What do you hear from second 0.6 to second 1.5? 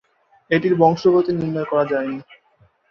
বংশগতি